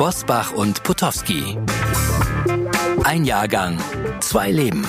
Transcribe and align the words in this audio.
Bosbach 0.00 0.54
und 0.54 0.82
Potowski. 0.82 1.58
Ein 3.04 3.26
Jahrgang, 3.26 3.76
zwei 4.20 4.50
Leben. 4.50 4.86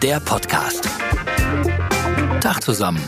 Der 0.00 0.18
Podcast. 0.18 0.88
Tag 2.40 2.62
zusammen. 2.62 3.06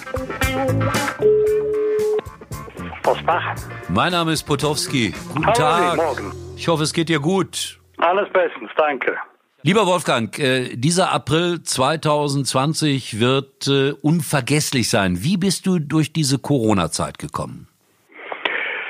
Bosbach. 3.03 3.55
Mein 3.89 4.13
Name 4.13 4.35
ist 4.35 4.43
Potowski. 4.43 5.15
Guten 5.33 5.47
Hallo, 5.47 5.55
Tag. 5.55 5.97
morgen. 5.97 6.33
Ich 6.55 6.69
hoffe, 6.69 6.83
es 6.83 6.93
geht 6.93 7.09
dir 7.09 7.21
gut. 7.21 7.81
Alles 7.97 8.31
bestens, 8.31 8.71
danke. 8.77 9.17
Lieber 9.63 9.87
Wolfgang, 9.87 10.39
äh, 10.39 10.77
dieser 10.77 11.13
April 11.13 11.63
2020 11.63 13.21
wird 13.21 13.69
äh, 13.69 13.93
unvergesslich 14.03 14.91
sein. 14.91 15.23
Wie 15.23 15.39
bist 15.39 15.65
du 15.65 15.79
durch 15.79 16.13
diese 16.13 16.39
Corona-Zeit 16.39 17.19
gekommen? 17.19 17.69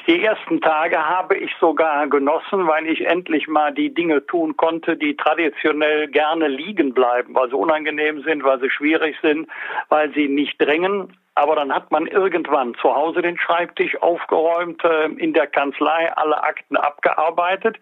Die 0.07 0.23
ersten 0.23 0.61
Tage 0.61 0.99
habe 0.99 1.35
ich 1.35 1.51
sogar 1.59 2.07
genossen, 2.09 2.67
weil 2.67 2.87
ich 2.87 3.07
endlich 3.07 3.49
mal 3.49 3.73
die 3.73 3.95
Dinge 3.95 4.27
tun 4.27 4.55
konnte, 4.55 4.99
die 4.99 5.17
traditionell 5.17 6.09
gerne 6.09 6.49
liegen 6.49 6.93
bleiben, 6.93 7.35
weil 7.35 7.49
sie 7.49 7.57
unangenehm 7.57 8.23
sind, 8.23 8.45
weil 8.45 8.61
sie 8.61 8.71
schwierig 8.71 9.17
sind, 9.23 9.49
weil 9.89 10.13
sie 10.13 10.29
nicht 10.29 10.61
drängen. 10.61 11.17
Aber 11.37 11.57
dann 11.57 11.75
hat 11.75 11.91
man 11.91 12.07
irgendwann 12.07 12.75
zu 12.75 12.95
Hause 12.95 13.23
den 13.23 13.39
Schreibtisch 13.39 14.01
aufgeräumt, 14.03 14.85
äh, 14.85 15.07
in 15.17 15.33
der 15.33 15.47
Kanzlei 15.47 16.13
alle 16.15 16.45
Akten 16.45 16.77
abgearbeitet. 16.77 17.79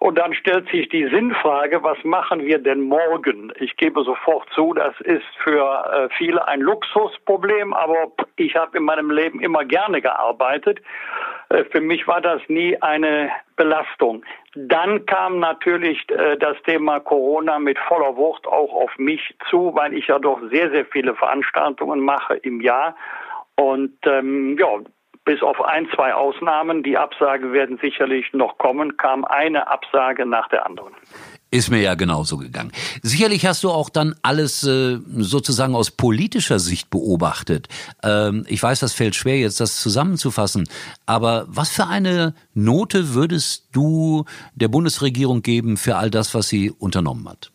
Und 0.00 0.16
dann 0.16 0.32
stellt 0.32 0.66
sich 0.70 0.88
die 0.88 1.06
Sinnfrage, 1.08 1.82
was 1.82 2.02
machen 2.04 2.40
wir 2.40 2.58
denn 2.58 2.80
morgen? 2.80 3.52
Ich 3.60 3.76
gebe 3.76 4.02
sofort 4.02 4.48
zu, 4.54 4.72
das 4.72 4.98
ist 5.02 5.26
für 5.44 5.60
äh, 5.92 6.08
viele 6.16 6.48
ein 6.48 6.60
Luxusproblem, 6.60 7.74
aber 7.74 8.10
ich 8.36 8.56
habe 8.56 8.78
in 8.78 8.84
meinem 8.84 9.10
Leben 9.10 9.40
immer 9.40 9.66
gerne 9.66 10.00
gearbeitet. 10.00 10.80
Äh, 11.50 11.64
für 11.64 11.80
mich 11.80 12.06
war 12.06 12.20
das 12.20 12.40
nie 12.48 12.80
eine 12.80 13.30
Belastung. 13.56 14.24
Dann 14.54 15.04
kam 15.06 15.38
natürlich 15.38 16.08
äh, 16.10 16.36
das 16.38 16.56
Thema 16.64 17.00
Corona 17.00 17.58
mit 17.58 17.78
voller 17.78 18.16
Wucht 18.16 18.46
auch 18.46 18.72
auf 18.72 18.96
mich 18.96 19.34
zu, 19.50 19.74
weil 19.74 19.92
ich 19.94 20.06
ja 20.06 20.18
doch 20.18 20.40
sehr, 20.50 20.70
sehr 20.70 20.86
viele 20.86 21.14
Veranstaltungen 21.14 22.00
mache 22.00 22.36
im 22.36 22.60
Jahr. 22.60 22.96
Und 23.56 23.94
ähm, 24.06 24.56
ja, 24.58 24.68
bis 25.24 25.42
auf 25.42 25.62
ein, 25.62 25.88
zwei 25.94 26.14
Ausnahmen, 26.14 26.82
die 26.82 26.96
Absage 26.96 27.52
werden 27.52 27.78
sicherlich 27.82 28.32
noch 28.32 28.56
kommen, 28.58 28.96
kam 28.96 29.24
eine 29.24 29.70
Absage 29.70 30.24
nach 30.24 30.48
der 30.48 30.66
anderen. 30.66 30.94
Ist 31.52 31.68
mir 31.68 31.80
ja 31.80 31.96
genauso 31.96 32.36
gegangen. 32.36 32.70
Sicherlich 33.02 33.44
hast 33.44 33.64
du 33.64 33.70
auch 33.70 33.90
dann 33.90 34.14
alles 34.22 34.62
äh, 34.62 34.98
sozusagen 35.16 35.74
aus 35.74 35.90
politischer 35.90 36.60
Sicht 36.60 36.90
beobachtet. 36.90 37.68
Ähm, 38.04 38.44
ich 38.46 38.62
weiß, 38.62 38.78
das 38.78 38.92
fällt 38.92 39.16
schwer, 39.16 39.38
jetzt 39.38 39.58
das 39.58 39.80
zusammenzufassen. 39.80 40.68
Aber 41.06 41.46
was 41.48 41.70
für 41.70 41.88
eine 41.88 42.34
Note 42.54 43.14
würdest 43.14 43.64
du 43.72 44.26
der 44.54 44.68
Bundesregierung 44.68 45.42
geben 45.42 45.76
für 45.76 45.96
all 45.96 46.10
das, 46.10 46.34
was 46.34 46.48
sie 46.48 46.70
unternommen 46.70 47.28
hat? 47.28 47.50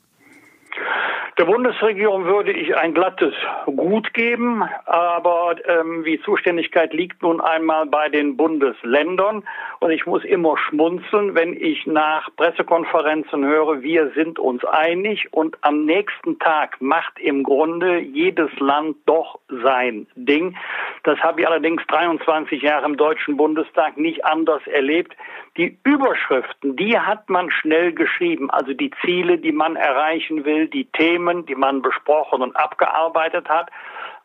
Der 1.37 1.43
Bundesregierung 1.43 2.23
würde 2.23 2.53
ich 2.53 2.77
ein 2.77 2.93
glattes 2.93 3.33
Gut 3.65 4.13
geben, 4.13 4.63
aber 4.85 5.55
ähm, 5.65 6.05
die 6.05 6.21
Zuständigkeit 6.21 6.93
liegt 6.93 7.21
nun 7.21 7.41
einmal 7.41 7.87
bei 7.87 8.07
den 8.07 8.37
Bundesländern 8.37 9.43
und 9.81 9.91
ich 9.91 10.05
muss 10.05 10.23
immer 10.23 10.57
schmunzeln, 10.57 11.35
wenn 11.35 11.51
ich 11.51 11.85
nach 11.87 12.33
Pressekonferenzen 12.37 13.43
höre, 13.43 13.81
wir 13.81 14.11
sind 14.15 14.39
uns 14.39 14.63
einig 14.63 15.27
und 15.33 15.57
am 15.59 15.83
nächsten 15.83 16.39
Tag 16.39 16.79
macht 16.79 17.19
im 17.19 17.43
Grunde 17.43 17.99
jedes 17.99 18.49
Land 18.59 18.95
doch 19.05 19.37
sein 19.61 20.07
Ding. 20.15 20.55
Das 21.03 21.19
habe 21.19 21.41
ich 21.41 21.47
allerdings 21.47 21.85
23 21.87 22.61
Jahre 22.61 22.85
im 22.85 22.95
Deutschen 22.95 23.35
Bundestag 23.35 23.97
nicht 23.97 24.23
anders 24.23 24.65
erlebt. 24.67 25.13
Die 25.57 25.79
Überschriften, 25.85 26.75
die 26.75 26.99
hat 26.99 27.29
man 27.29 27.49
schnell 27.49 27.93
geschrieben, 27.93 28.51
also 28.51 28.73
die 28.73 28.91
Ziele, 29.01 29.37
die 29.37 29.53
man 29.53 29.77
erreichen 29.77 30.43
will, 30.43 30.67
die 30.67 30.85
Themen, 30.85 31.45
die 31.45 31.55
man 31.55 31.81
besprochen 31.81 32.41
und 32.41 32.57
abgearbeitet 32.57 33.47
hat. 33.47 33.69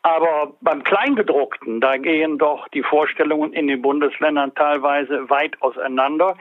Aber 0.02 0.54
beim 0.60 0.82
Kleingedruckten, 0.82 1.80
da 1.80 1.98
gehen 1.98 2.38
doch 2.38 2.66
die 2.68 2.82
Vorstellungen 2.82 3.52
in 3.52 3.68
den 3.68 3.80
Bundesländern 3.80 4.54
teilweise 4.56 5.30
weit 5.30 5.60
auseinander. 5.62 6.36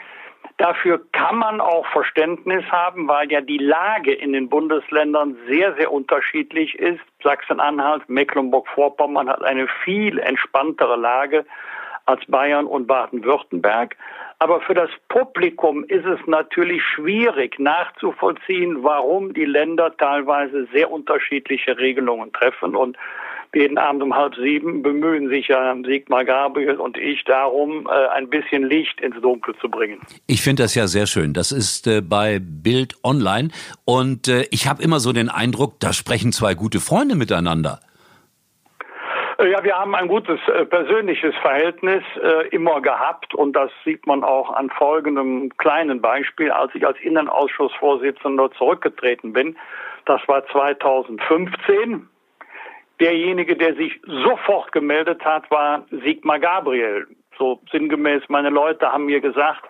Dafür 0.57 1.01
kann 1.11 1.37
man 1.37 1.61
auch 1.61 1.85
Verständnis 1.87 2.65
haben, 2.71 3.07
weil 3.07 3.31
ja 3.31 3.41
die 3.41 3.59
Lage 3.59 4.13
in 4.13 4.33
den 4.33 4.49
Bundesländern 4.49 5.37
sehr, 5.47 5.75
sehr 5.75 5.91
unterschiedlich 5.91 6.79
ist. 6.79 7.01
Sachsen-Anhalt, 7.23 8.09
Mecklenburg-Vorpommern 8.09 9.29
hat 9.29 9.43
eine 9.43 9.67
viel 9.83 10.17
entspanntere 10.17 10.95
Lage 10.95 11.45
als 12.09 12.25
Bayern 12.25 12.65
und 12.65 12.87
Baden-Württemberg. 12.87 13.95
Aber 14.39 14.61
für 14.61 14.73
das 14.73 14.89
Publikum 15.09 15.83
ist 15.83 16.05
es 16.05 16.19
natürlich 16.25 16.81
schwierig 16.95 17.59
nachzuvollziehen, 17.59 18.83
warum 18.83 19.33
die 19.33 19.45
Länder 19.45 19.95
teilweise 19.97 20.67
sehr 20.73 20.89
unterschiedliche 20.91 21.77
Regelungen 21.77 22.31
treffen. 22.31 22.75
Und 22.75 22.97
jeden 23.53 23.77
Abend 23.77 24.01
um 24.01 24.15
halb 24.15 24.35
sieben 24.35 24.81
bemühen 24.81 25.27
sich 25.29 25.47
ja 25.47 25.75
Sigmar 25.83 26.23
Gabriel 26.23 26.75
und 26.75 26.97
ich 26.97 27.23
darum, 27.25 27.87
äh, 27.87 28.07
ein 28.15 28.29
bisschen 28.29 28.63
Licht 28.63 29.01
ins 29.01 29.19
Dunkel 29.21 29.55
zu 29.59 29.69
bringen. 29.69 29.99
Ich 30.27 30.41
finde 30.41 30.63
das 30.63 30.75
ja 30.75 30.87
sehr 30.87 31.07
schön. 31.07 31.33
Das 31.33 31.51
ist 31.51 31.87
äh, 31.87 32.01
bei 32.01 32.39
Bild 32.39 32.95
Online. 33.03 33.49
Und 33.85 34.27
äh, 34.27 34.45
ich 34.51 34.67
habe 34.67 34.81
immer 34.81 34.99
so 34.99 35.13
den 35.13 35.29
Eindruck, 35.29 35.79
da 35.79 35.93
sprechen 35.93 36.31
zwei 36.31 36.53
gute 36.53 36.79
Freunde 36.79 37.15
miteinander. 37.15 37.79
Ja, 39.41 39.63
wir 39.63 39.77
haben 39.77 39.95
ein 39.95 40.09
gutes 40.09 40.37
äh, 40.49 40.65
persönliches 40.65 41.33
Verhältnis 41.37 42.03
äh, 42.21 42.49
immer 42.49 42.81
gehabt 42.81 43.33
und 43.33 43.53
das 43.53 43.71
sieht 43.85 44.05
man 44.05 44.21
auch 44.21 44.53
an 44.53 44.69
folgendem 44.69 45.55
kleinen 45.57 46.01
Beispiel. 46.01 46.51
Als 46.51 46.75
ich 46.75 46.85
als 46.85 46.99
Innenausschussvorsitzender 46.99 48.51
zurückgetreten 48.51 49.31
bin, 49.31 49.55
das 50.05 50.19
war 50.27 50.45
2015. 50.47 52.09
Derjenige, 52.99 53.55
der 53.55 53.75
sich 53.75 54.01
sofort 54.05 54.73
gemeldet 54.73 55.23
hat, 55.23 55.49
war 55.49 55.85
Sigmar 55.89 56.39
Gabriel. 56.39 57.07
So 57.37 57.61
sinngemäß, 57.71 58.23
meine 58.27 58.49
Leute 58.49 58.91
haben 58.91 59.05
mir 59.05 59.21
gesagt, 59.21 59.63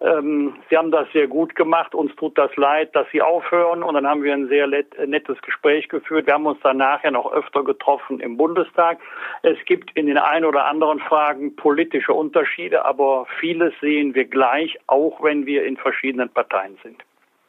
ähm, 0.00 0.54
Sie 0.68 0.76
haben 0.76 0.90
das 0.90 1.06
sehr 1.12 1.28
gut 1.28 1.54
gemacht. 1.54 1.94
Uns 1.94 2.14
tut 2.16 2.38
das 2.38 2.54
leid, 2.56 2.94
dass 2.96 3.06
Sie 3.12 3.20
aufhören. 3.20 3.82
Und 3.82 3.94
dann 3.94 4.06
haben 4.06 4.22
wir 4.22 4.32
ein 4.32 4.48
sehr 4.48 4.66
nettes 4.66 5.40
Gespräch 5.42 5.88
geführt. 5.88 6.26
Wir 6.26 6.34
haben 6.34 6.46
uns 6.46 6.58
dann 6.62 6.78
nachher 6.78 7.10
noch 7.10 7.30
öfter 7.32 7.64
getroffen 7.64 8.20
im 8.20 8.36
Bundestag. 8.36 8.98
Es 9.42 9.58
gibt 9.66 9.90
in 9.96 10.06
den 10.06 10.16
ein 10.16 10.44
oder 10.44 10.66
anderen 10.66 11.00
Fragen 11.00 11.54
politische 11.54 12.14
Unterschiede, 12.14 12.84
aber 12.84 13.26
vieles 13.40 13.74
sehen 13.80 14.14
wir 14.14 14.24
gleich, 14.24 14.78
auch 14.86 15.22
wenn 15.22 15.44
wir 15.44 15.66
in 15.66 15.76
verschiedenen 15.76 16.30
Parteien 16.30 16.78
sind. 16.82 16.96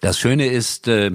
Das 0.01 0.19
Schöne 0.19 0.47
ist, 0.47 0.87
äh, 0.87 1.11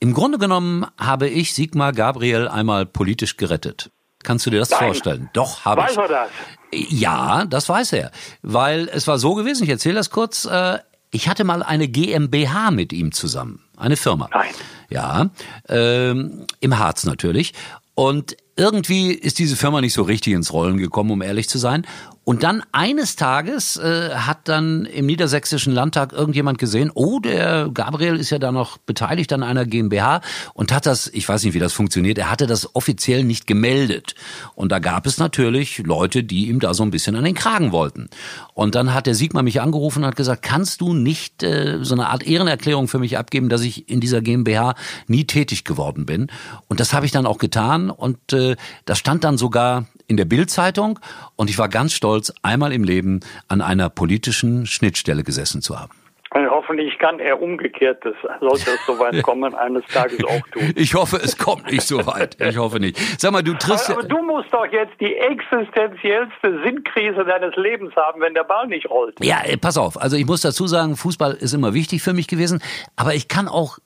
im 0.00 0.14
Grunde 0.14 0.38
genommen 0.38 0.86
habe 0.98 1.28
ich 1.28 1.52
Sigmar 1.54 1.92
Gabriel 1.92 2.48
einmal 2.48 2.86
politisch 2.86 3.36
gerettet. 3.36 3.90
Kannst 4.24 4.46
du 4.46 4.50
dir 4.50 4.58
das 4.58 4.70
Nein. 4.70 4.80
vorstellen? 4.80 5.30
Doch, 5.32 5.64
habe 5.64 5.82
ich. 5.82 5.96
Weiß 5.96 5.96
er 5.96 6.08
das? 6.08 6.28
Ja, 6.72 7.44
das 7.44 7.68
weiß 7.68 7.92
er. 7.92 8.10
Weil 8.42 8.88
es 8.92 9.06
war 9.06 9.18
so 9.18 9.34
gewesen, 9.34 9.62
ich 9.62 9.70
erzähle 9.70 9.94
das 9.94 10.10
kurz, 10.10 10.44
äh, 10.46 10.78
ich 11.12 11.28
hatte 11.28 11.44
mal 11.44 11.62
eine 11.62 11.86
GmbH 11.86 12.72
mit 12.72 12.92
ihm 12.92 13.12
zusammen. 13.12 13.60
Eine 13.76 13.96
Firma. 13.96 14.28
Nein. 14.32 14.50
Ja, 14.90 15.30
ähm, 15.68 16.46
im 16.60 16.78
Harz 16.78 17.04
natürlich. 17.04 17.54
Und 17.94 18.36
irgendwie 18.56 19.12
ist 19.12 19.38
diese 19.38 19.56
Firma 19.56 19.80
nicht 19.80 19.94
so 19.94 20.02
richtig 20.02 20.32
ins 20.32 20.52
Rollen 20.52 20.78
gekommen, 20.78 21.10
um 21.12 21.22
ehrlich 21.22 21.48
zu 21.48 21.58
sein. 21.58 21.86
Und 22.24 22.42
dann 22.42 22.62
eines 22.72 23.16
Tages 23.16 23.76
äh, 23.76 24.10
hat 24.14 24.48
dann 24.48 24.86
im 24.86 25.06
Niedersächsischen 25.06 25.72
Landtag 25.72 26.12
irgendjemand 26.12 26.58
gesehen, 26.58 26.90
oh, 26.94 27.20
der 27.20 27.68
Gabriel 27.72 28.16
ist 28.16 28.30
ja 28.30 28.38
da 28.38 28.50
noch 28.50 28.78
beteiligt 28.78 29.32
an 29.32 29.42
einer 29.42 29.66
GmbH 29.66 30.22
und 30.54 30.72
hat 30.72 30.86
das, 30.86 31.08
ich 31.08 31.28
weiß 31.28 31.44
nicht, 31.44 31.52
wie 31.52 31.58
das 31.58 31.74
funktioniert, 31.74 32.16
er 32.16 32.30
hatte 32.30 32.46
das 32.46 32.74
offiziell 32.74 33.24
nicht 33.24 33.46
gemeldet. 33.46 34.14
Und 34.54 34.72
da 34.72 34.78
gab 34.78 35.06
es 35.06 35.18
natürlich 35.18 35.78
Leute, 35.78 36.24
die 36.24 36.48
ihm 36.48 36.60
da 36.60 36.72
so 36.72 36.82
ein 36.82 36.90
bisschen 36.90 37.14
an 37.14 37.24
den 37.24 37.34
Kragen 37.34 37.72
wollten. 37.72 38.08
Und 38.54 38.74
dann 38.74 38.94
hat 38.94 39.06
der 39.06 39.14
Sigmar 39.14 39.42
mich 39.42 39.60
angerufen 39.60 40.02
und 40.02 40.06
hat 40.06 40.16
gesagt, 40.16 40.42
kannst 40.42 40.80
du 40.80 40.94
nicht 40.94 41.42
äh, 41.42 41.78
so 41.82 41.94
eine 41.94 42.08
Art 42.08 42.22
Ehrenerklärung 42.22 42.88
für 42.88 42.98
mich 42.98 43.18
abgeben, 43.18 43.50
dass 43.50 43.60
ich 43.60 43.90
in 43.90 44.00
dieser 44.00 44.22
GmbH 44.22 44.74
nie 45.08 45.26
tätig 45.26 45.64
geworden 45.64 46.06
bin? 46.06 46.28
Und 46.68 46.80
das 46.80 46.94
habe 46.94 47.04
ich 47.04 47.12
dann 47.12 47.26
auch 47.26 47.38
getan 47.38 47.90
und 47.90 48.32
äh, 48.32 48.56
das 48.86 48.98
stand 48.98 49.24
dann 49.24 49.36
sogar 49.36 49.86
in 50.06 50.16
der 50.16 50.24
Bildzeitung 50.24 50.98
und 51.36 51.50
ich 51.50 51.58
war 51.58 51.68
ganz 51.68 51.92
stolz, 51.92 52.13
einmal 52.42 52.72
im 52.72 52.84
Leben 52.84 53.20
an 53.48 53.60
einer 53.60 53.90
politischen 53.90 54.66
Schnittstelle 54.66 55.24
gesessen 55.24 55.62
zu 55.62 55.78
haben. 55.78 55.92
Hoffentlich 56.34 56.98
kann 56.98 57.20
er 57.20 57.40
umgekehrtes, 57.40 58.14
sollte 58.40 58.70
es 58.72 58.86
soweit 58.86 59.22
kommen, 59.22 59.54
eines 59.54 59.84
Tages 59.86 60.24
auch 60.24 60.40
tun. 60.50 60.72
Ich 60.74 60.94
hoffe, 60.94 61.16
es 61.22 61.38
kommt 61.38 61.70
nicht 61.70 61.82
so 61.82 62.06
weit. 62.06 62.36
Ich 62.40 62.56
hoffe 62.56 62.80
nicht. 62.80 62.98
Sag 63.20 63.30
mal, 63.32 63.42
du 63.42 63.54
triffst. 63.54 63.90
Aber, 63.90 64.00
aber 64.00 64.08
du 64.08 64.20
musst 64.22 64.52
doch 64.52 64.66
jetzt 64.66 64.98
die 64.98 65.14
existenziellste 65.14 66.62
Sinnkrise 66.64 67.24
deines 67.24 67.54
Lebens 67.54 67.94
haben, 67.94 68.20
wenn 68.20 68.34
der 68.34 68.42
Ball 68.42 68.66
nicht 68.66 68.90
rollt. 68.90 69.14
Ja, 69.22 69.42
pass 69.60 69.78
auf. 69.78 70.00
Also 70.00 70.16
ich 70.16 70.26
muss 70.26 70.40
dazu 70.40 70.66
sagen, 70.66 70.96
Fußball 70.96 71.34
ist 71.34 71.52
immer 71.52 71.72
wichtig 71.72 72.02
für 72.02 72.14
mich 72.14 72.26
gewesen, 72.26 72.60
aber 72.96 73.14
ich 73.14 73.28
kann 73.28 73.46
auch 73.46 73.78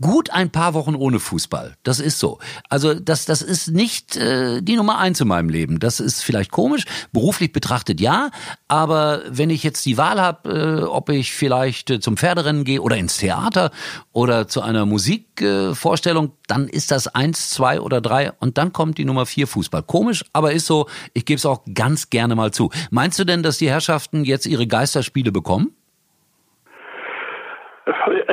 gut 0.00 0.30
ein 0.30 0.50
paar 0.50 0.74
Wochen 0.74 0.94
ohne 0.94 1.20
Fußball. 1.20 1.76
Das 1.82 2.00
ist 2.00 2.18
so. 2.18 2.38
Also 2.68 2.94
das, 2.94 3.24
das 3.24 3.42
ist 3.42 3.68
nicht 3.68 4.16
äh, 4.16 4.60
die 4.62 4.76
Nummer 4.76 4.98
eins 4.98 5.20
in 5.20 5.28
meinem 5.28 5.48
Leben. 5.48 5.78
Das 5.78 6.00
ist 6.00 6.22
vielleicht 6.22 6.50
komisch, 6.50 6.84
beruflich 7.12 7.52
betrachtet 7.52 8.00
ja, 8.00 8.30
aber 8.68 9.22
wenn 9.28 9.50
ich 9.50 9.62
jetzt 9.62 9.84
die 9.86 9.96
Wahl 9.96 10.20
habe, 10.20 10.82
äh, 10.82 10.82
ob 10.84 11.08
ich 11.10 11.32
vielleicht 11.32 11.90
äh, 11.90 12.00
zum 12.00 12.16
Pferderennen 12.16 12.64
gehe 12.64 12.82
oder 12.82 12.96
ins 12.96 13.16
Theater 13.16 13.70
oder 14.12 14.48
zu 14.48 14.60
einer 14.60 14.86
Musikvorstellung, 14.86 16.26
äh, 16.26 16.30
dann 16.46 16.68
ist 16.68 16.90
das 16.90 17.08
eins, 17.08 17.50
zwei 17.50 17.80
oder 17.80 18.00
drei 18.00 18.32
und 18.32 18.58
dann 18.58 18.72
kommt 18.72 18.98
die 18.98 19.04
Nummer 19.04 19.26
vier 19.26 19.46
Fußball. 19.46 19.82
Komisch, 19.82 20.24
aber 20.32 20.52
ist 20.52 20.66
so. 20.66 20.88
Ich 21.14 21.24
gebe 21.24 21.38
es 21.38 21.46
auch 21.46 21.62
ganz 21.74 22.10
gerne 22.10 22.34
mal 22.34 22.52
zu. 22.52 22.70
Meinst 22.90 23.18
du 23.18 23.24
denn, 23.24 23.42
dass 23.42 23.58
die 23.58 23.70
Herrschaften 23.70 24.24
jetzt 24.24 24.46
ihre 24.46 24.66
Geisterspiele 24.66 25.32
bekommen? 25.32 25.72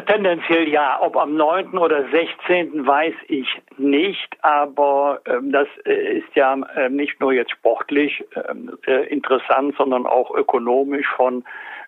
Tendenziell 0.07 0.67
ja. 0.67 0.97
Ob 1.01 1.15
am 1.15 1.35
9. 1.35 1.77
oder 1.77 2.05
16. 2.09 2.88
weiß 2.88 3.13
ich 3.27 3.47
nicht, 3.77 4.35
aber 4.41 5.21
ähm, 5.25 5.51
das 5.51 5.67
äh, 5.85 6.17
ist 6.17 6.35
ja 6.35 6.55
äh, 6.75 6.89
nicht 6.89 7.19
nur 7.19 7.33
jetzt 7.33 7.51
sportlich 7.51 8.25
ähm, 8.50 8.75
äh, 8.88 9.07
interessant, 9.09 9.75
sondern 9.77 10.07
auch 10.07 10.33
ökonomisch 10.33 11.07
von 11.15 11.44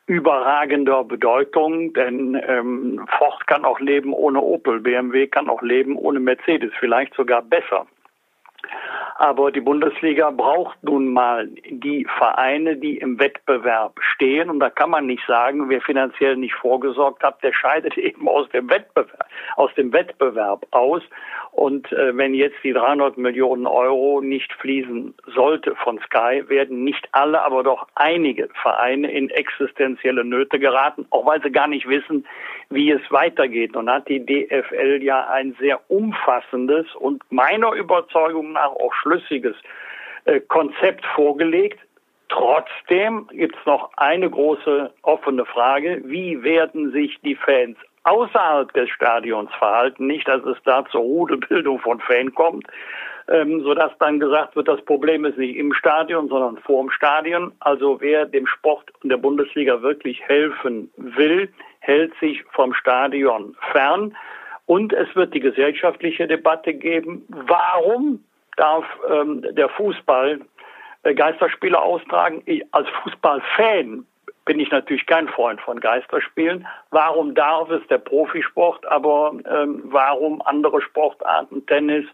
überragender 0.07 1.03
Bedeutung, 1.03 1.93
denn 1.93 2.39
ähm, 2.47 3.03
Ford 3.17 3.47
kann 3.47 3.65
auch 3.65 3.79
leben 3.79 4.13
ohne 4.13 4.39
Opel, 4.39 4.79
BMW 4.79 5.25
kann 5.25 5.49
auch 5.49 5.63
leben 5.63 5.97
ohne 5.97 6.19
Mercedes, 6.19 6.71
vielleicht 6.79 7.15
sogar 7.15 7.41
besser. 7.41 7.87
Aber 9.17 9.51
die 9.51 9.61
Bundesliga 9.61 10.29
braucht 10.29 10.83
nun 10.83 11.13
mal 11.13 11.47
die 11.69 12.05
Vereine, 12.17 12.75
die 12.75 12.97
im 12.97 13.17
Wettbewerb 13.17 13.97
stehen. 14.13 14.49
Und 14.49 14.59
da 14.59 14.69
kann 14.69 14.89
man 14.89 15.05
nicht 15.05 15.25
sagen, 15.25 15.69
wer 15.69 15.79
finanziell 15.79 16.35
nicht 16.35 16.53
vorgesorgt 16.55 17.23
hat, 17.23 17.41
der 17.41 17.53
scheidet 17.53 17.97
eben 17.97 18.27
aus 18.27 18.49
dem 18.49 18.69
Wettbewerb, 18.69 19.25
aus 19.55 19.73
dem 19.75 19.93
Wettbewerb 19.93 20.65
aus. 20.71 21.01
Und 21.55 21.89
äh, 21.93 22.17
wenn 22.17 22.33
jetzt 22.33 22.57
die 22.63 22.73
300 22.73 23.17
Millionen 23.17 23.65
Euro 23.65 24.19
nicht 24.19 24.51
fließen 24.51 25.13
sollte 25.33 25.73
von 25.75 25.99
Sky, 25.99 26.43
werden 26.49 26.83
nicht 26.83 27.07
alle, 27.13 27.41
aber 27.41 27.63
doch 27.63 27.87
einige 27.95 28.49
Vereine 28.61 29.09
in 29.09 29.29
existenzielle 29.29 30.25
Nöte 30.25 30.59
geraten, 30.59 31.05
auch 31.11 31.25
weil 31.25 31.41
sie 31.41 31.51
gar 31.51 31.67
nicht 31.67 31.87
wissen, 31.87 32.27
wie 32.69 32.91
es 32.91 33.01
weitergeht. 33.09 33.77
Und 33.77 33.89
hat 33.89 34.09
die 34.09 34.25
DFL 34.25 35.01
ja 35.01 35.27
ein 35.29 35.55
sehr 35.57 35.79
umfassendes 35.89 36.93
und 36.95 37.23
meiner 37.31 37.71
Überzeugung 37.71 38.54
nach 38.55 38.71
auch 38.71 38.93
schlüssiges 38.93 39.55
äh, 40.25 40.39
Konzept 40.41 41.05
vorgelegt. 41.05 41.79
Trotzdem 42.29 43.27
gibt 43.31 43.55
es 43.55 43.65
noch 43.65 43.91
eine 43.97 44.29
große 44.29 44.91
offene 45.03 45.45
Frage. 45.45 46.01
Wie 46.05 46.41
werden 46.43 46.91
sich 46.91 47.19
die 47.21 47.35
Fans 47.35 47.77
außerhalb 48.03 48.73
des 48.73 48.89
Stadions 48.89 49.53
verhalten? 49.53 50.07
Nicht, 50.07 50.27
dass 50.27 50.43
es 50.43 50.57
da 50.65 50.85
zur 50.85 51.01
Rudelbildung 51.01 51.79
von 51.79 51.99
Fans 51.99 52.33
kommt, 52.33 52.65
ähm, 53.27 53.61
sodass 53.61 53.91
dann 53.99 54.19
gesagt 54.19 54.55
wird, 54.55 54.67
das 54.67 54.83
Problem 54.85 55.25
ist 55.25 55.37
nicht 55.37 55.55
im 55.55 55.73
Stadion, 55.73 56.27
sondern 56.27 56.57
vor 56.57 56.81
dem 56.81 56.89
Stadion. 56.89 57.51
Also 57.59 58.01
wer 58.01 58.25
dem 58.25 58.47
Sport 58.47 58.91
und 59.03 59.09
der 59.09 59.17
Bundesliga 59.17 59.81
wirklich 59.83 60.21
helfen 60.21 60.91
will, 60.97 61.49
hält 61.79 62.13
sich 62.19 62.43
vom 62.51 62.73
Stadion 62.73 63.55
fern. 63.71 64.17
Und 64.65 64.93
es 64.93 65.15
wird 65.15 65.35
die 65.35 65.39
gesellschaftliche 65.39 66.27
Debatte 66.27 66.73
geben, 66.73 67.23
warum 67.29 68.23
darf 68.57 68.85
ähm, 69.09 69.45
der 69.55 69.69
Fußball 69.69 70.39
äh, 71.03 71.13
Geisterspiele 71.13 71.79
austragen. 71.79 72.41
Ich, 72.45 72.63
als 72.71 72.87
Fußballfan 73.03 74.05
bin 74.45 74.59
ich 74.59 74.69
natürlich 74.71 75.05
kein 75.05 75.27
Freund 75.27 75.59
von 75.61 75.79
Geisterspielen. 75.79 76.67
Warum 76.91 77.33
darf 77.33 77.69
es 77.69 77.85
der 77.87 77.97
Profisport, 77.97 78.85
aber 78.85 79.33
ähm, 79.49 79.81
warum 79.85 80.41
andere 80.43 80.81
Sportarten, 80.81 81.65
Tennis, 81.65 82.05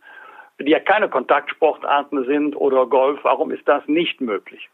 die 0.60 0.72
ja 0.72 0.80
keine 0.80 1.10
Kontaktsportarten 1.10 2.26
sind 2.26 2.56
oder 2.56 2.86
Golf, 2.86 3.20
warum 3.24 3.52
ist 3.52 3.68
das 3.68 3.86
nicht 3.88 4.22
möglich? 4.22 4.70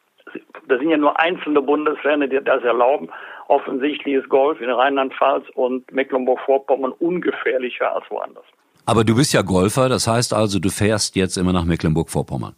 Da 0.67 0.77
sind 0.77 0.89
ja 0.89 0.97
nur 0.97 1.19
einzelne 1.19 1.61
Bundesländer, 1.61 2.27
die 2.27 2.43
das 2.43 2.63
erlauben. 2.63 3.09
Offensichtlich 3.47 4.15
ist 4.15 4.29
Golf 4.29 4.59
in 4.59 4.69
Rheinland-Pfalz 4.69 5.45
und 5.55 5.89
Mecklenburg-Vorpommern 5.91 6.91
ungefährlicher 6.91 7.95
als 7.95 8.05
woanders. 8.09 8.45
Aber 8.87 9.03
du 9.03 9.15
bist 9.15 9.33
ja 9.33 9.41
Golfer, 9.41 9.89
das 9.89 10.07
heißt 10.07 10.33
also, 10.33 10.59
du 10.59 10.69
fährst 10.69 11.17
jetzt 11.17 11.37
immer 11.37 11.51
nach 11.51 11.65
Mecklenburg-Vorpommern. 11.65 12.55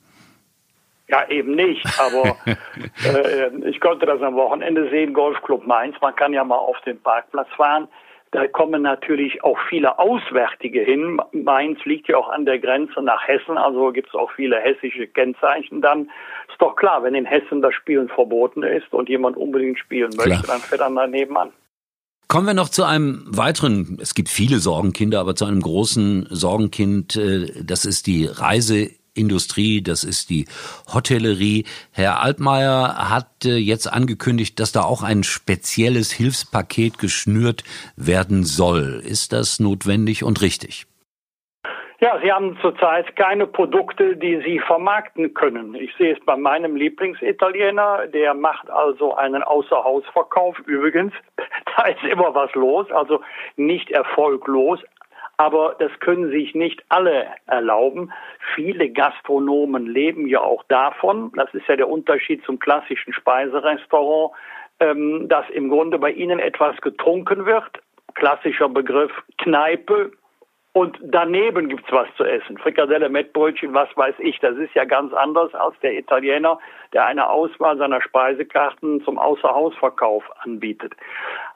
Ja, 1.08 1.28
eben 1.28 1.56
nicht, 1.56 1.84
aber 2.00 2.38
äh, 2.46 3.68
ich 3.68 3.82
konnte 3.82 4.06
das 4.06 4.22
am 4.22 4.36
Wochenende 4.36 4.88
sehen, 4.92 5.16
Golfclub 5.16 5.66
Mainz. 5.66 5.96
Man 6.02 6.16
kann 6.16 6.32
ja 6.32 6.44
mal 6.44 6.58
auf 6.58 6.80
den 6.82 7.02
Parkplatz 7.02 7.48
fahren. 7.58 7.88
Da 8.30 8.48
kommen 8.48 8.84
natürlich 8.84 9.44
auch 9.44 9.58
viele 9.70 9.98
Auswärtige 9.98 10.82
hin. 10.82 11.20
Mainz 11.32 11.84
liegt 11.86 12.08
ja 12.10 12.18
auch 12.18 12.30
an 12.30 12.46
der 12.46 12.60
Grenze 12.60 13.02
nach 13.02 13.28
Hessen, 13.28 13.58
also 13.58 13.92
gibt 13.92 14.10
es 14.10 14.14
auch 14.14 14.30
viele 14.30 14.60
hessische 14.60 15.08
Kennzeichen 15.08 15.82
dann. 15.82 16.12
Ist 16.48 16.62
doch 16.62 16.76
klar, 16.76 17.02
wenn 17.02 17.16
in 17.16 17.26
Hessen 17.26 17.64
das 17.64 17.74
Spielen 17.74 18.08
verboten 18.08 18.62
ist 18.62 18.94
und 18.94 19.10
jemand 19.10 19.36
unbedingt 19.36 19.80
spielen 19.80 20.12
möchte, 20.16 20.44
klar. 20.44 20.44
dann 20.46 20.60
fährt 20.60 20.82
er 20.82 20.92
daneben 20.92 21.36
an. 21.38 21.50
Kommen 22.30 22.46
wir 22.46 22.54
noch 22.54 22.70
zu 22.70 22.84
einem 22.84 23.24
weiteren, 23.26 23.98
es 24.00 24.14
gibt 24.14 24.30
viele 24.30 24.60
Sorgenkinder, 24.60 25.20
aber 25.20 25.36
zu 25.36 25.46
einem 25.46 25.62
großen 25.62 26.28
Sorgenkind, 26.30 27.16
äh, 27.16 27.64
das 27.64 27.86
ist 27.86 28.06
die 28.06 28.28
Reiseindustrie, 28.28 29.82
das 29.82 30.04
ist 30.04 30.30
die 30.30 30.46
Hotellerie. 30.94 31.66
Herr 31.90 32.22
Altmaier 32.22 33.10
hat 33.10 33.46
äh, 33.46 33.56
jetzt 33.56 33.92
angekündigt, 33.92 34.60
dass 34.60 34.72
da 34.72 34.84
auch 34.84 35.02
ein 35.02 35.24
spezielles 35.24 36.12
Hilfspaket 36.12 37.00
geschnürt 37.00 37.64
werden 37.96 38.44
soll. 38.44 39.02
Ist 39.04 39.34
das 39.34 39.60
notwendig 39.60 40.24
und 40.24 40.40
richtig? 40.42 40.86
Ja, 42.02 42.18
Sie 42.24 42.32
haben 42.32 42.58
zurzeit 42.62 43.14
keine 43.18 43.46
Produkte, 43.46 44.16
die 44.16 44.42
Sie 44.46 44.60
vermarkten 44.60 45.34
können. 45.34 45.76
Ich 45.76 45.94
sehe 45.98 46.14
es 46.14 46.26
bei 46.26 46.38
meinem 46.38 46.78
Lieblingsitaliener, 46.78 48.08
der 48.08 48.34
macht 48.34 48.70
also 48.70 49.16
einen 49.16 49.44
Außerhausverkauf. 49.44 50.58
Übrigens, 50.60 51.14
da 51.76 51.88
ist 51.88 52.04
immer 52.04 52.34
was 52.34 52.54
los, 52.54 52.90
also 52.92 53.22
nicht 53.58 53.92
erfolglos. 53.92 54.80
Aber 55.36 55.76
das 55.80 55.92
können 56.00 56.32
sich 56.32 56.56
nicht 56.56 56.84
alle 56.88 57.28
erlauben. 57.48 58.14
Viele 58.56 58.90
Gastronomen 58.90 59.86
leben 59.86 60.28
ja 60.28 60.40
auch 60.40 60.64
davon. 60.70 61.32
Das 61.36 61.54
ist 61.54 61.68
ja 61.68 61.76
der 61.76 61.90
Unterschied 61.90 62.44
zum 62.46 62.60
klassischen 62.60 63.12
Speiserestaurant, 63.12 64.34
ähm, 64.80 65.28
dass 65.28 65.50
im 65.50 65.70
Grunde 65.70 66.00
bei 66.00 66.12
ihnen 66.12 66.40
etwas 66.40 66.80
getrunken 66.80 67.46
wird. 67.46 67.82
Klassischer 68.16 68.70
Begriff 68.70 69.12
Kneipe, 69.38 70.12
und 70.74 71.00
daneben 71.02 71.68
gibt's 71.68 71.92
was 71.92 72.08
zu 72.16 72.24
essen. 72.24 72.58
Frikadelle, 72.60 73.10
Mettbrötchen, 73.10 73.74
was 73.74 73.90
weiß 73.96 74.14
ich. 74.20 74.40
Das 74.40 74.56
ist 74.56 74.74
ja 74.76 74.86
ganz 74.86 75.12
anders 75.14 75.54
als 75.56 75.74
der 75.82 75.98
Italiener, 75.98 76.60
der 76.94 77.08
eine 77.08 77.28
Auswahl 77.28 77.78
seiner 77.78 78.02
Speisekarten 78.02 79.02
zum 79.04 79.18
Außerhausverkauf 79.18 80.24
anbietet. 80.44 80.94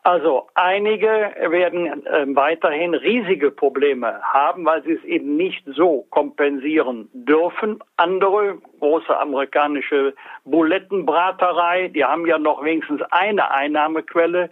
Also 0.01 0.48
einige 0.55 1.32
werden 1.48 2.05
äh, 2.08 2.25
weiterhin 2.36 2.96
riesige 2.96 3.51
Probleme 3.51 4.20
haben, 4.24 4.65
weil 4.65 4.82
sie 4.84 4.93
es 4.93 5.03
eben 5.03 5.38
nicht 5.38 5.63
so 5.67 6.08
kompensieren 6.10 7.08
dürfen. 7.13 7.79
Andere, 7.98 8.58
große 8.79 9.15
amerikanische 9.17 10.15
Bulettenbraterei, 10.46 11.89
die 11.89 12.03
haben 12.03 12.25
ja 12.25 12.39
noch 12.39 12.63
wenigstens 12.63 13.01
eine 13.12 13.51
Einnahmequelle 13.51 14.50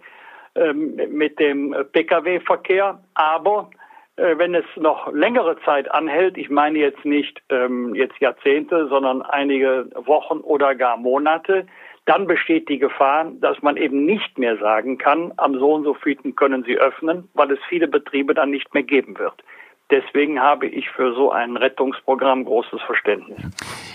ähm, 0.54 0.94
mit 1.10 1.40
dem 1.40 1.74
Pkw-Verkehr, 1.92 3.00
aber 3.14 3.68
wenn 4.16 4.54
es 4.54 4.64
noch 4.76 5.12
längere 5.12 5.56
Zeit 5.64 5.90
anhält, 5.90 6.36
ich 6.36 6.50
meine 6.50 6.78
jetzt 6.78 7.04
nicht 7.04 7.42
ähm, 7.48 7.94
jetzt 7.94 8.18
Jahrzehnte, 8.20 8.88
sondern 8.88 9.22
einige 9.22 9.88
Wochen 9.94 10.38
oder 10.38 10.74
gar 10.74 10.96
Monate, 10.96 11.66
dann 12.04 12.26
besteht 12.26 12.68
die 12.68 12.78
Gefahr, 12.78 13.30
dass 13.40 13.62
man 13.62 13.76
eben 13.76 14.04
nicht 14.04 14.38
mehr 14.38 14.56
sagen 14.58 14.98
kann, 14.98 15.32
am 15.36 15.58
so 15.58 15.72
und 15.72 15.84
so 15.84 15.94
vielen 15.94 16.34
können 16.34 16.64
Sie 16.64 16.76
öffnen, 16.76 17.28
weil 17.34 17.50
es 17.52 17.58
viele 17.68 17.86
Betriebe 17.88 18.34
dann 18.34 18.50
nicht 18.50 18.74
mehr 18.74 18.82
geben 18.82 19.18
wird. 19.18 19.42
Deswegen 19.90 20.40
habe 20.40 20.66
ich 20.66 20.88
für 20.88 21.14
so 21.14 21.30
ein 21.30 21.56
Rettungsprogramm 21.56 22.44
großes 22.44 22.80
Verständnis. 22.82 23.38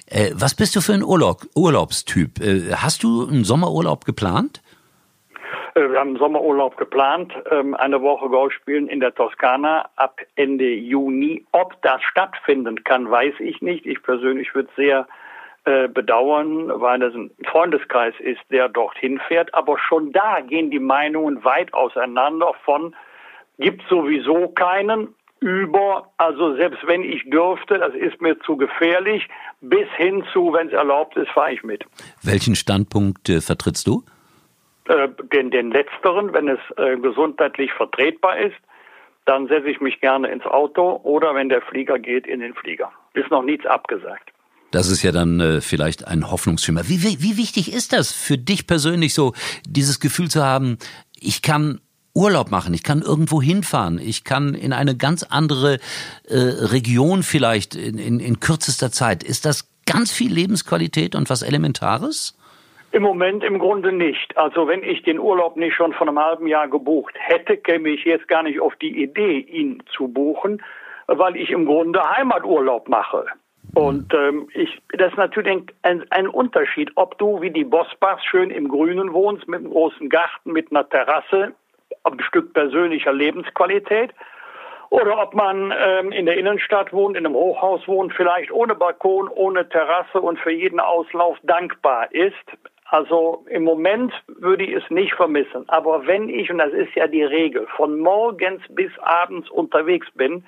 Äh, 0.05 0.31
was 0.35 0.55
bist 0.55 0.75
du 0.75 0.81
für 0.81 0.93
ein 0.93 1.03
Urlaub, 1.03 1.41
Urlaubstyp? 1.55 2.39
Äh, 2.39 2.73
hast 2.75 3.03
du 3.03 3.27
einen 3.27 3.43
Sommerurlaub 3.43 4.05
geplant? 4.05 4.61
Äh, 5.77 5.91
wir 5.91 5.99
haben 5.99 6.17
Sommerurlaub 6.17 6.77
geplant, 6.77 7.33
ähm, 7.51 7.75
eine 7.75 8.01
Woche 8.01 8.29
Golf 8.29 8.53
spielen 8.53 8.87
in 8.87 8.99
der 8.99 9.13
Toskana 9.13 9.89
ab 9.95 10.19
Ende 10.35 10.73
Juni. 10.73 11.45
Ob 11.51 11.79
das 11.83 12.01
stattfinden 12.01 12.83
kann, 12.83 13.09
weiß 13.09 13.35
ich 13.39 13.61
nicht. 13.61 13.85
Ich 13.85 14.01
persönlich 14.01 14.55
würde 14.55 14.69
es 14.69 14.75
sehr 14.75 15.07
äh, 15.65 15.87
bedauern, 15.87 16.69
weil 16.81 17.01
es 17.03 17.13
ein 17.13 17.29
Freundeskreis 17.45 18.15
ist, 18.19 18.41
der 18.49 18.69
dorthin 18.69 19.19
fährt. 19.27 19.53
Aber 19.53 19.77
schon 19.77 20.11
da 20.11 20.41
gehen 20.41 20.71
die 20.71 20.79
Meinungen 20.79 21.43
weit 21.43 21.73
auseinander 21.73 22.53
von 22.65 22.95
gibt 23.59 23.83
sowieso 23.89 24.49
keinen 24.49 25.13
über, 25.39 26.11
also 26.17 26.55
selbst 26.55 26.79
wenn 26.87 27.03
ich 27.03 27.29
dürfte, 27.29 27.77
das 27.77 27.93
ist 27.93 28.19
mir 28.21 28.39
zu 28.39 28.57
gefährlich, 28.57 29.27
bis 29.61 29.87
hin 29.95 30.23
zu, 30.33 30.53
wenn 30.53 30.67
es 30.67 30.73
erlaubt 30.73 31.15
ist, 31.15 31.29
fahre 31.29 31.53
ich 31.53 31.63
mit. 31.63 31.85
Welchen 32.23 32.55
Standpunkt 32.55 33.29
äh, 33.29 33.41
vertrittst 33.41 33.85
du? 33.85 34.03
Äh, 34.87 35.09
den, 35.33 35.51
den 35.51 35.71
letzteren, 35.71 36.33
wenn 36.33 36.47
es 36.47 36.59
äh, 36.77 36.95
gesundheitlich 36.97 37.71
vertretbar 37.73 38.37
ist. 38.37 38.55
dann 39.25 39.49
setze 39.49 39.67
ich 39.69 39.81
mich 39.81 39.99
gerne 39.99 40.29
ins 40.29 40.45
Auto 40.45 41.01
oder 41.03 41.35
wenn 41.35 41.49
der 41.49 41.61
Flieger 41.61 41.99
geht, 41.99 42.25
in 42.25 42.39
den 42.39 42.53
Flieger. 42.53 42.93
Ist 43.13 43.29
noch 43.29 43.43
nichts 43.43 43.65
abgesagt. 43.65 44.31
Das 44.71 44.89
ist 44.89 45.03
ja 45.03 45.11
dann 45.11 45.41
äh, 45.41 45.59
vielleicht 45.59 46.07
ein 46.07 46.31
Hoffnungsschimmer. 46.31 46.87
Wie, 46.87 47.03
wie, 47.03 47.21
wie 47.21 47.35
wichtig 47.35 47.73
ist 47.73 47.91
das 47.91 48.13
für 48.13 48.37
dich 48.37 48.67
persönlich 48.67 49.13
so, 49.13 49.33
dieses 49.67 49.99
Gefühl 49.99 50.29
zu 50.29 50.45
haben, 50.45 50.77
ich 51.19 51.41
kann 51.41 51.81
Urlaub 52.13 52.49
machen, 52.49 52.73
ich 52.73 52.83
kann 52.83 53.01
irgendwo 53.01 53.41
hinfahren, 53.41 53.99
ich 53.99 54.23
kann 54.23 54.53
in 54.53 54.71
eine 54.71 54.95
ganz 54.95 55.23
andere 55.23 55.79
äh, 56.29 56.37
Region 56.37 57.23
vielleicht 57.23 57.75
in, 57.75 57.97
in, 57.97 58.21
in 58.21 58.39
kürzester 58.39 58.91
Zeit. 58.93 59.23
Ist 59.23 59.43
das 59.43 59.69
ganz 59.85 60.13
viel 60.13 60.31
Lebensqualität 60.31 61.15
und 61.15 61.29
was 61.29 61.41
Elementares? 61.41 62.37
Im 62.97 63.03
Moment 63.03 63.43
im 63.43 63.59
Grunde 63.59 63.91
nicht. 63.91 64.35
Also 64.39 64.67
wenn 64.67 64.81
ich 64.81 65.03
den 65.03 65.19
Urlaub 65.19 65.55
nicht 65.55 65.75
schon 65.75 65.93
vor 65.93 66.07
einem 66.07 66.17
halben 66.17 66.47
Jahr 66.47 66.67
gebucht 66.67 67.13
hätte, 67.15 67.55
käme 67.55 67.89
ich 67.89 68.03
jetzt 68.05 68.27
gar 68.27 68.41
nicht 68.41 68.59
auf 68.59 68.75
die 68.77 69.03
Idee, 69.03 69.37
ihn 69.37 69.83
zu 69.95 70.07
buchen, 70.07 70.63
weil 71.05 71.35
ich 71.35 71.51
im 71.51 71.67
Grunde 71.67 72.01
Heimaturlaub 72.01 72.89
mache. 72.89 73.27
Und 73.75 74.11
ähm, 74.15 74.49
ich, 74.55 74.81
das 74.97 75.11
ist 75.11 75.17
natürlich 75.19 75.61
ein, 75.83 76.05
ein 76.09 76.27
Unterschied, 76.27 76.89
ob 76.95 77.19
du 77.19 77.39
wie 77.39 77.51
die 77.51 77.65
Bosbachs 77.65 78.25
schön 78.25 78.49
im 78.49 78.67
Grünen 78.67 79.13
wohnst, 79.13 79.47
mit 79.47 79.59
einem 79.59 79.69
großen 79.69 80.09
Garten, 80.09 80.51
mit 80.51 80.71
einer 80.71 80.89
Terrasse, 80.89 81.53
ein 82.03 82.19
Stück 82.21 82.51
persönlicher 82.55 83.13
Lebensqualität, 83.13 84.11
oder 84.89 85.21
ob 85.21 85.35
man 85.35 85.71
ähm, 85.77 86.11
in 86.11 86.25
der 86.25 86.37
Innenstadt 86.37 86.91
wohnt, 86.93 87.15
in 87.15 87.27
einem 87.27 87.35
Hochhaus 87.35 87.87
wohnt, 87.87 88.15
vielleicht 88.15 88.51
ohne 88.51 88.73
Balkon, 88.73 89.27
ohne 89.27 89.69
Terrasse 89.69 90.19
und 90.19 90.39
für 90.39 90.51
jeden 90.51 90.79
Auslauf 90.79 91.37
dankbar 91.43 92.11
ist. 92.11 92.33
Also 92.89 93.45
im 93.49 93.63
Moment 93.63 94.13
würde 94.27 94.63
ich 94.63 94.73
es 94.73 94.89
nicht 94.89 95.13
vermissen. 95.13 95.65
Aber 95.67 96.07
wenn 96.07 96.29
ich, 96.29 96.49
und 96.49 96.59
das 96.59 96.71
ist 96.71 96.95
ja 96.95 97.07
die 97.07 97.23
Regel, 97.23 97.67
von 97.75 97.99
morgens 97.99 98.61
bis 98.69 98.91
abends 98.99 99.49
unterwegs 99.49 100.07
bin, 100.15 100.45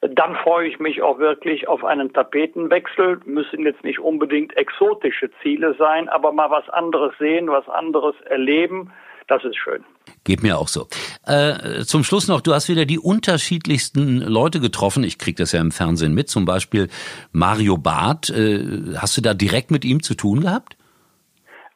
dann 0.00 0.34
freue 0.36 0.68
ich 0.68 0.78
mich 0.78 1.00
auch 1.02 1.18
wirklich 1.18 1.68
auf 1.68 1.84
einen 1.84 2.12
Tapetenwechsel. 2.12 3.20
Müssen 3.24 3.64
jetzt 3.64 3.84
nicht 3.84 4.00
unbedingt 4.00 4.56
exotische 4.56 5.30
Ziele 5.42 5.74
sein, 5.78 6.08
aber 6.08 6.32
mal 6.32 6.50
was 6.50 6.68
anderes 6.68 7.12
sehen, 7.18 7.48
was 7.48 7.68
anderes 7.68 8.14
erleben. 8.22 8.92
Das 9.28 9.44
ist 9.44 9.56
schön. 9.56 9.84
Geht 10.24 10.42
mir 10.42 10.58
auch 10.58 10.68
so. 10.68 10.86
Äh, 11.26 11.84
zum 11.84 12.04
Schluss 12.04 12.28
noch, 12.28 12.40
du 12.40 12.52
hast 12.52 12.68
wieder 12.68 12.84
die 12.84 12.98
unterschiedlichsten 12.98 14.18
Leute 14.18 14.60
getroffen. 14.60 15.02
Ich 15.02 15.18
krieg 15.18 15.36
das 15.36 15.52
ja 15.52 15.60
im 15.60 15.72
Fernsehen 15.72 16.14
mit. 16.14 16.28
Zum 16.28 16.44
Beispiel 16.44 16.88
Mario 17.32 17.76
Barth. 17.76 18.30
Äh, 18.30 18.96
hast 18.96 19.16
du 19.16 19.22
da 19.22 19.34
direkt 19.34 19.70
mit 19.70 19.84
ihm 19.84 20.02
zu 20.02 20.14
tun 20.14 20.42
gehabt? 20.42 20.75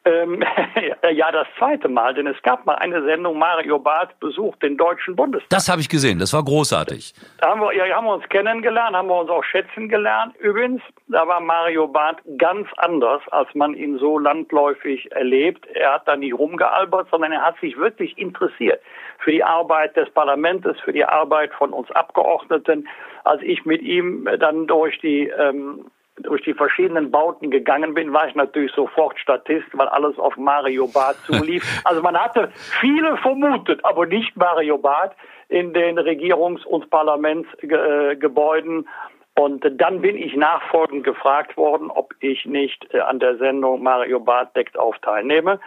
Ähm, 0.03 0.43
ja, 1.13 1.31
das 1.31 1.47
zweite 1.59 1.87
Mal, 1.87 2.15
denn 2.15 2.25
es 2.25 2.41
gab 2.41 2.65
mal 2.65 2.75
eine 2.75 3.03
Sendung, 3.03 3.37
Mario 3.37 3.77
Barth 3.77 4.19
besucht 4.19 4.63
den 4.63 4.75
Deutschen 4.75 5.15
Bundestag. 5.15 5.49
Das 5.49 5.69
habe 5.69 5.81
ich 5.81 5.89
gesehen, 5.89 6.17
das 6.17 6.33
war 6.33 6.43
großartig. 6.43 7.13
Da 7.37 7.49
haben 7.49 7.61
wir, 7.61 7.71
ja, 7.73 7.95
haben 7.95 8.05
wir 8.05 8.15
uns 8.15 8.27
kennengelernt, 8.29 8.95
haben 8.95 9.09
wir 9.09 9.19
uns 9.19 9.29
auch 9.29 9.43
schätzen 9.43 9.89
gelernt. 9.89 10.35
Übrigens, 10.37 10.81
da 11.07 11.27
war 11.27 11.39
Mario 11.39 11.87
Barth 11.87 12.17
ganz 12.39 12.67
anders, 12.77 13.21
als 13.29 13.53
man 13.53 13.75
ihn 13.75 13.99
so 13.99 14.17
landläufig 14.17 15.11
erlebt. 15.11 15.67
Er 15.67 15.93
hat 15.93 16.07
da 16.07 16.15
nicht 16.15 16.33
rumgealbert, 16.33 17.07
sondern 17.11 17.31
er 17.31 17.43
hat 17.43 17.59
sich 17.59 17.77
wirklich 17.77 18.17
interessiert 18.17 18.81
für 19.19 19.31
die 19.31 19.43
Arbeit 19.43 19.95
des 19.95 20.09
Parlaments, 20.09 20.67
für 20.83 20.93
die 20.93 21.05
Arbeit 21.05 21.53
von 21.53 21.73
uns 21.73 21.91
Abgeordneten. 21.91 22.87
Als 23.23 23.43
ich 23.43 23.65
mit 23.65 23.83
ihm 23.83 24.27
dann 24.39 24.65
durch 24.65 24.99
die 24.99 25.27
ähm, 25.27 25.85
durch 26.17 26.43
die 26.43 26.53
verschiedenen 26.53 27.09
Bauten 27.11 27.49
gegangen 27.51 27.93
bin, 27.93 28.13
war 28.13 28.27
ich 28.27 28.35
natürlich 28.35 28.71
sofort 28.73 29.19
Statist, 29.19 29.67
weil 29.73 29.87
alles 29.87 30.19
auf 30.19 30.37
Mario 30.37 30.87
Barth 30.87 31.17
zulief. 31.25 31.63
Also 31.83 32.01
man 32.01 32.17
hatte 32.17 32.51
viele 32.79 33.17
vermutet, 33.17 33.83
aber 33.83 34.05
nicht 34.05 34.35
Mario 34.35 34.77
Barth 34.77 35.15
in 35.49 35.73
den 35.73 35.97
Regierungs- 35.97 36.65
und 36.65 36.89
Parlamentsgebäuden. 36.89 38.87
Und 39.35 39.65
dann 39.81 40.01
bin 40.01 40.17
ich 40.17 40.35
nachfolgend 40.35 41.03
gefragt 41.03 41.57
worden, 41.57 41.89
ob 41.89 42.13
ich 42.19 42.45
nicht 42.45 42.93
äh, 42.93 42.99
an 42.99 43.19
der 43.19 43.37
Sendung 43.37 43.81
Mario 43.81 44.19
Barth 44.19 44.55
deckt 44.55 44.77
auf 44.77 44.97
teilnehme. 44.99 45.59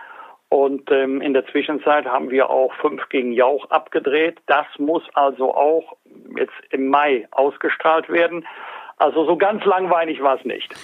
Und 0.51 0.91
ähm, 0.93 1.21
in 1.21 1.35
der 1.35 1.47
Zwischenzeit 1.47 2.07
haben 2.07 2.31
wir 2.31 2.49
auch 2.51 2.73
fünf 2.75 3.09
gegen 3.09 3.33
Jauch 3.33 3.69
abgedreht. 3.71 4.39
Das 4.47 4.67
muss 4.79 5.03
also 5.15 5.55
auch 5.55 5.97
jetzt 6.37 6.53
im 6.71 6.89
Mai 6.89 7.27
ausgestrahlt 7.33 8.09
werden. 8.09 8.47
Also 9.05 9.27
so 9.27 9.37
ganz 9.37 9.63
langweilig 9.67 10.23
war 10.23 10.39
es 10.39 10.45
nicht. 10.47 10.75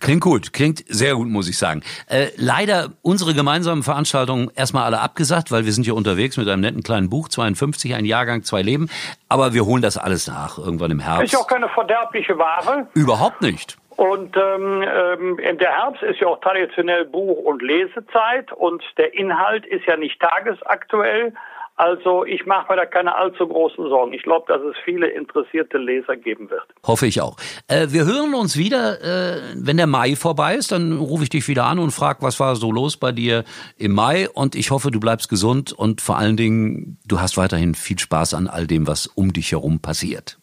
Klingt 0.00 0.20
gut, 0.20 0.52
klingt 0.52 0.84
sehr 0.86 1.14
gut, 1.14 1.26
muss 1.26 1.48
ich 1.48 1.58
sagen. 1.58 1.82
Äh, 2.08 2.26
leider 2.36 2.90
unsere 3.02 3.34
gemeinsamen 3.34 3.82
Veranstaltungen 3.82 4.52
erstmal 4.54 4.84
alle 4.84 5.00
abgesagt, 5.00 5.50
weil 5.50 5.64
wir 5.64 5.72
sind 5.72 5.82
hier 5.82 5.96
unterwegs 5.96 6.36
mit 6.36 6.48
einem 6.48 6.60
netten 6.60 6.84
kleinen 6.84 7.10
Buch, 7.10 7.28
52, 7.28 7.96
ein 7.96 8.04
Jahrgang, 8.04 8.44
zwei 8.44 8.62
Leben. 8.62 8.88
Aber 9.28 9.52
wir 9.52 9.66
holen 9.66 9.82
das 9.82 9.98
alles 9.98 10.28
nach, 10.28 10.58
irgendwann 10.58 10.92
im 10.92 11.00
Herbst. 11.00 11.24
Ist 11.24 11.32
ja 11.32 11.40
auch 11.40 11.48
keine 11.48 11.68
verderbliche 11.70 12.38
Ware. 12.38 12.86
Überhaupt 12.94 13.42
nicht. 13.42 13.78
Und 13.96 14.36
ähm, 14.36 14.84
ähm, 14.84 15.58
der 15.58 15.72
Herbst 15.72 16.02
ist 16.02 16.20
ja 16.20 16.28
auch 16.28 16.40
traditionell 16.40 17.06
Buch- 17.06 17.44
und 17.44 17.62
Lesezeit 17.62 18.52
und 18.52 18.84
der 18.98 19.12
Inhalt 19.14 19.66
ist 19.66 19.86
ja 19.86 19.96
nicht 19.96 20.20
tagesaktuell. 20.20 21.32
Also 21.76 22.24
ich 22.24 22.46
mache 22.46 22.72
mir 22.72 22.76
da 22.76 22.86
keine 22.86 23.14
allzu 23.14 23.46
großen 23.46 23.88
Sorgen. 23.88 24.14
Ich 24.14 24.22
glaube, 24.22 24.46
dass 24.48 24.62
es 24.62 24.74
viele 24.84 25.08
interessierte 25.08 25.76
Leser 25.76 26.16
geben 26.16 26.48
wird. 26.48 26.64
Hoffe 26.86 27.06
ich 27.06 27.20
auch. 27.20 27.36
Äh, 27.68 27.88
wir 27.90 28.06
hören 28.06 28.34
uns 28.34 28.56
wieder, 28.56 29.02
äh, 29.02 29.40
wenn 29.54 29.76
der 29.76 29.86
Mai 29.86 30.16
vorbei 30.16 30.54
ist. 30.54 30.72
Dann 30.72 30.96
rufe 30.96 31.24
ich 31.24 31.28
dich 31.28 31.46
wieder 31.48 31.64
an 31.64 31.78
und 31.78 31.90
frage, 31.90 32.22
was 32.22 32.40
war 32.40 32.56
so 32.56 32.72
los 32.72 32.96
bei 32.96 33.12
dir 33.12 33.44
im 33.76 33.92
Mai. 33.92 34.26
Und 34.30 34.54
ich 34.54 34.70
hoffe, 34.70 34.90
du 34.90 35.00
bleibst 35.00 35.28
gesund 35.28 35.72
und 35.72 36.00
vor 36.00 36.16
allen 36.16 36.38
Dingen, 36.38 36.98
du 37.06 37.20
hast 37.20 37.36
weiterhin 37.36 37.74
viel 37.74 37.98
Spaß 37.98 38.32
an 38.32 38.48
all 38.48 38.66
dem, 38.66 38.86
was 38.86 39.06
um 39.06 39.34
dich 39.34 39.52
herum 39.52 39.80
passiert. 39.80 40.38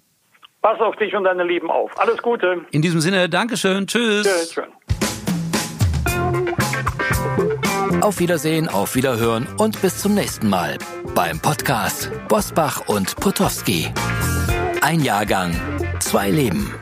Pass 0.61 0.79
auf 0.79 0.95
dich 0.97 1.15
und 1.15 1.23
deine 1.23 1.43
Lieben 1.43 1.71
auf. 1.71 1.91
Alles 1.99 2.21
Gute. 2.21 2.61
In 2.71 2.83
diesem 2.83 3.01
Sinne, 3.01 3.27
Dankeschön. 3.27 3.87
Tschüss. 3.87 4.53
Tschüss. 4.53 4.67
Auf 8.01 8.19
Wiedersehen, 8.19 8.67
auf 8.67 8.95
Wiederhören 8.95 9.47
und 9.57 9.81
bis 9.81 9.99
zum 9.99 10.13
nächsten 10.13 10.49
Mal 10.49 10.77
beim 11.15 11.39
Podcast 11.39 12.11
Bosbach 12.27 12.87
und 12.87 13.15
Potowski. 13.15 13.89
Ein 14.81 15.01
Jahrgang, 15.01 15.53
zwei 15.99 16.29
Leben. 16.29 16.73